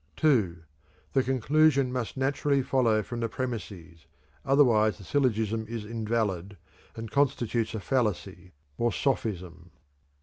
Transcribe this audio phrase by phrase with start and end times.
[0.23, 0.55] II.
[1.13, 4.07] The conclusion must naturally follow from the premises,
[4.43, 6.57] otherwise the syllogism is invalid
[6.95, 9.69] and constitutes a fallacy or sophism.